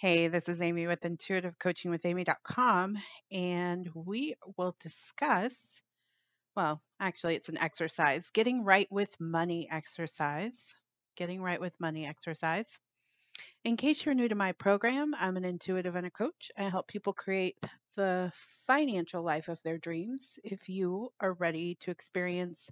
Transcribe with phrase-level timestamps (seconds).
[0.00, 2.96] Hey, this is Amy with intuitivecoachingwithamy.com,
[3.32, 5.54] and we will discuss,
[6.56, 10.74] well, actually, it's an exercise, getting right with money exercise.
[11.18, 12.78] Getting right with money exercise.
[13.62, 16.50] In case you're new to my program, I'm an intuitive and a coach.
[16.56, 17.58] I help people create
[17.94, 18.32] the
[18.66, 22.70] financial life of their dreams if you are ready to experience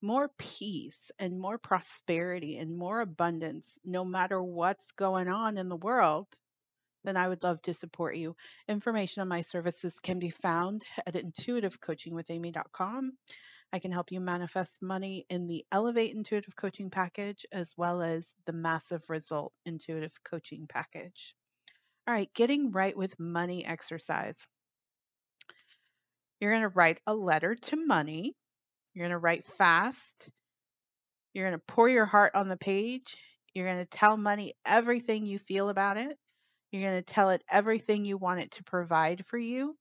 [0.00, 5.74] more peace and more prosperity and more abundance no matter what's going on in the
[5.74, 6.28] world
[7.04, 8.36] then I would love to support you.
[8.68, 13.12] Information on my services can be found at intuitivecoachingwithamy.com.
[13.72, 18.34] I can help you manifest money in the Elevate Intuitive Coaching Package as well as
[18.46, 21.34] the Massive Result Intuitive Coaching Package.
[22.06, 24.46] All right, getting right with money exercise.
[26.40, 28.34] You're going to write a letter to money.
[28.94, 30.30] You're going to write fast.
[31.34, 33.16] You're going to pour your heart on the page.
[33.52, 36.16] You're going to tell money everything you feel about it.
[36.70, 39.76] You're going to tell it everything you want it to provide for you.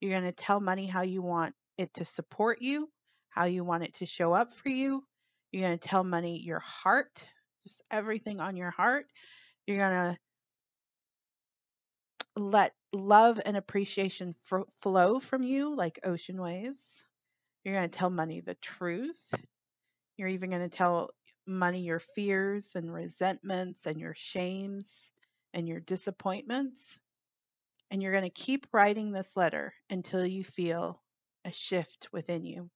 [0.00, 2.88] You're going to tell money how you want it to support you,
[3.30, 5.04] how you want it to show up for you.
[5.52, 7.26] You're going to tell money your heart,
[7.64, 9.06] just everything on your heart.
[9.66, 10.18] You're going to
[12.34, 17.04] let love and appreciation f- flow from you like ocean waves.
[17.64, 19.32] You're going to tell money the truth.
[20.16, 21.10] You're even going to tell
[21.46, 25.11] money your fears and resentments and your shames
[25.54, 26.98] and your disappointments.
[27.90, 31.00] And you're going to keep writing this letter until you feel
[31.44, 32.70] a shift within you.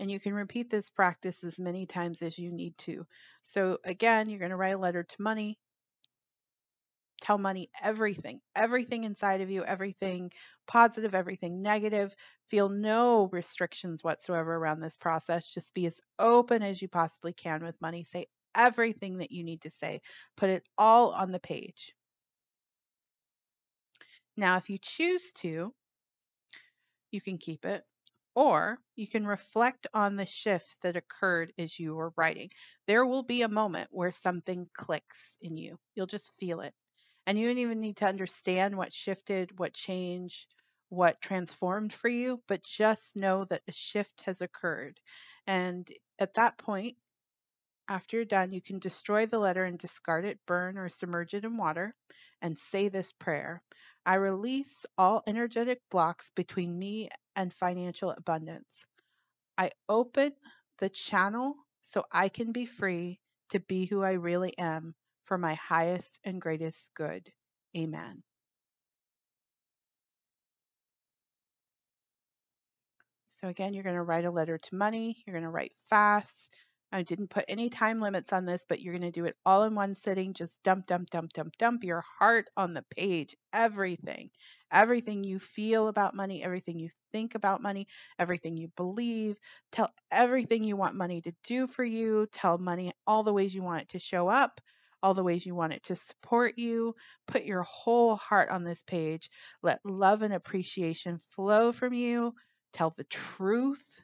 [0.00, 3.06] And you can repeat this practice as many times as you need to.
[3.42, 5.60] So, again, you're going to write a letter to money,
[7.20, 10.32] tell money everything, everything inside of you, everything
[10.66, 12.12] positive, everything negative.
[12.48, 15.48] Feel no restrictions whatsoever around this process.
[15.48, 18.02] Just be as open as you possibly can with money.
[18.02, 20.00] Say everything that you need to say.
[20.36, 21.92] Put it all on the page.
[24.36, 25.72] Now, if you choose to,
[27.10, 27.84] you can keep it,
[28.34, 32.48] or you can reflect on the shift that occurred as you were writing.
[32.86, 35.78] There will be a moment where something clicks in you.
[35.94, 36.72] You'll just feel it.
[37.26, 40.46] And you don't even need to understand what shifted, what changed,
[40.88, 44.98] what transformed for you, but just know that a shift has occurred.
[45.46, 45.88] And
[46.18, 46.96] at that point,
[47.88, 51.44] after you're done, you can destroy the letter and discard it, burn, or submerge it
[51.44, 51.94] in water,
[52.40, 53.62] and say this prayer
[54.04, 58.84] I release all energetic blocks between me and financial abundance.
[59.56, 60.32] I open
[60.78, 64.94] the channel so I can be free to be who I really am
[65.24, 67.30] for my highest and greatest good.
[67.76, 68.22] Amen.
[73.28, 75.22] So, again, you're going to write a letter to money.
[75.26, 76.50] You're going to write fast.
[76.94, 79.64] I didn't put any time limits on this, but you're going to do it all
[79.64, 80.34] in one sitting.
[80.34, 83.34] Just dump, dump, dump, dump, dump your heart on the page.
[83.50, 84.28] Everything,
[84.70, 87.86] everything you feel about money, everything you think about money,
[88.18, 89.38] everything you believe.
[89.72, 92.26] Tell everything you want money to do for you.
[92.30, 94.60] Tell money all the ways you want it to show up,
[95.02, 96.94] all the ways you want it to support you.
[97.26, 99.30] Put your whole heart on this page.
[99.62, 102.34] Let love and appreciation flow from you.
[102.74, 104.02] Tell the truth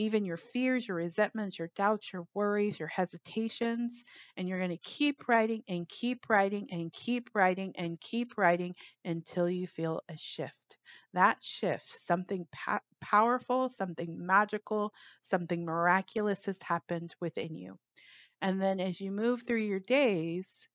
[0.00, 4.02] even your fears, your resentments, your doubts, your worries, your hesitations.
[4.36, 8.74] And you're going to keep writing and keep writing and keep writing and keep writing
[9.04, 10.78] until you feel a shift.
[11.12, 17.76] That shift, something pa- powerful, something magical, something miraculous has happened within you.
[18.42, 20.68] And then as you move through your days,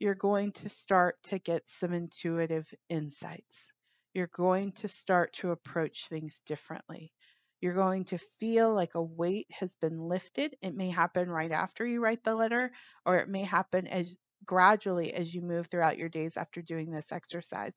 [0.00, 3.70] you're going to start to get some intuitive insights.
[4.14, 7.12] You're going to start to approach things differently.
[7.60, 10.54] You're going to feel like a weight has been lifted.
[10.62, 12.70] It may happen right after you write the letter,
[13.04, 17.12] or it may happen as gradually as you move throughout your days after doing this
[17.12, 17.74] exercise.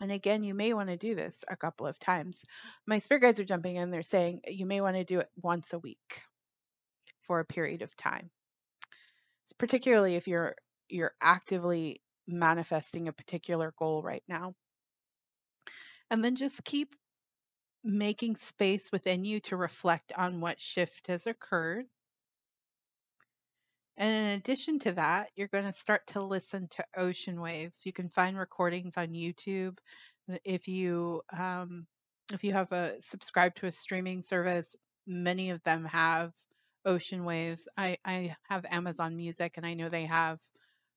[0.00, 2.44] And again, you may want to do this a couple of times.
[2.86, 3.90] My spirit guides are jumping in.
[3.90, 6.22] They're saying you may want to do it once a week
[7.22, 8.30] for a period of time.
[9.46, 10.54] It's particularly if you're
[10.88, 14.54] you're actively manifesting a particular goal right now.
[16.10, 16.94] And then just keep
[17.84, 21.86] making space within you to reflect on what shift has occurred.
[23.96, 27.84] And in addition to that, you're going to start to listen to ocean waves.
[27.84, 29.76] You can find recordings on YouTube.
[30.44, 31.86] If you um,
[32.32, 34.76] if you have a subscribe to a streaming service,
[35.06, 36.32] many of them have
[36.84, 37.66] ocean waves.
[37.76, 40.38] I, I have Amazon Music, and I know they have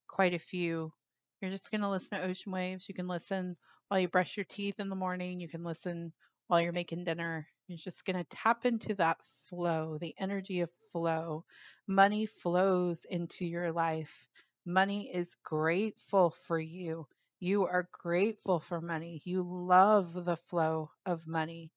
[0.07, 0.93] quite a few.
[1.41, 2.87] You're just going to listen to ocean waves.
[2.87, 3.55] You can listen
[3.87, 5.39] while you brush your teeth in the morning.
[5.39, 6.13] You can listen
[6.51, 7.47] while you're making dinner.
[7.67, 9.17] You're just going to tap into that
[9.49, 11.45] flow, the energy of flow.
[11.87, 14.27] Money flows into your life
[14.65, 17.07] Money is grateful for you.
[17.39, 19.21] You are grateful for money.
[19.25, 21.71] You love the flow of money.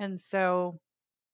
[0.00, 0.80] And so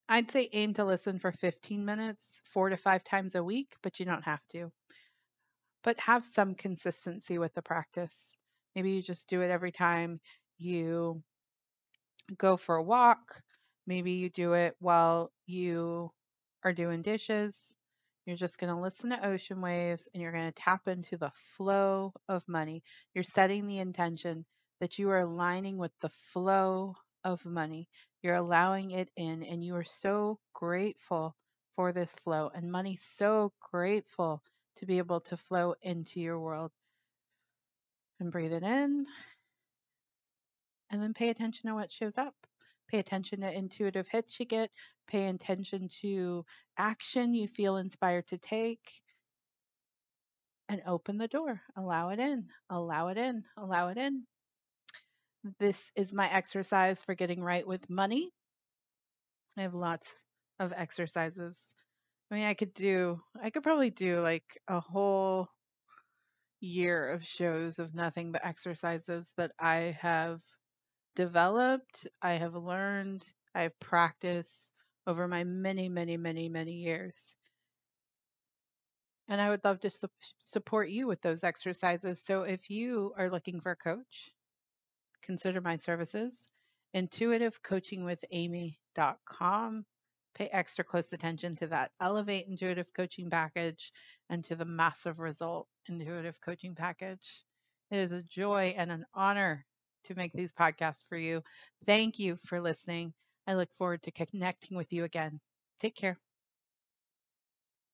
[0.08, 4.00] I'd say aim to listen for 15 minutes, four to five times a week, but
[4.00, 4.72] you don't have to.
[5.84, 8.36] But have some consistency with the practice.
[8.74, 10.20] Maybe you just do it every time
[10.58, 11.22] you
[12.36, 13.42] go for a walk.
[13.86, 16.10] Maybe you do it while you
[16.64, 17.74] are doing dishes.
[18.26, 21.32] You're just going to listen to ocean waves and you're going to tap into the
[21.56, 22.84] flow of money.
[23.14, 24.44] You're setting the intention
[24.80, 27.88] that you are aligning with the flow of money.
[28.22, 31.34] You're allowing it in, and you are so grateful
[31.76, 34.42] for this flow, and money so grateful
[34.76, 36.70] to be able to flow into your world.
[38.20, 39.06] And breathe it in,
[40.92, 42.34] and then pay attention to what shows up.
[42.88, 44.70] Pay attention to intuitive hits you get.
[45.08, 46.44] Pay attention to
[46.76, 48.86] action you feel inspired to take.
[50.68, 51.60] And open the door.
[51.76, 52.46] Allow it in.
[52.70, 53.44] Allow it in.
[53.56, 54.24] Allow it in.
[55.58, 58.30] This is my exercise for getting right with money.
[59.58, 60.14] I have lots
[60.60, 61.74] of exercises.
[62.30, 65.48] I mean, I could do, I could probably do like a whole
[66.60, 70.40] year of shows of nothing but exercises that I have
[71.14, 73.24] developed, I have learned,
[73.54, 74.70] I have practiced
[75.06, 77.34] over my many, many, many, many years.
[79.28, 82.22] And I would love to su- support you with those exercises.
[82.22, 84.32] So if you are looking for a coach,
[85.22, 86.46] consider my services.
[86.94, 89.84] Intuitivecoachingwithamy.com.
[90.34, 93.92] Pay extra close attention to that Elevate Intuitive Coaching Package
[94.30, 97.44] and to the Massive Result Intuitive Coaching Package.
[97.90, 99.66] It is a joy and an honor
[100.04, 101.42] to make these podcasts for you.
[101.86, 103.14] Thank you for listening.
[103.46, 105.40] I look forward to connecting with you again.
[105.80, 106.31] Take care.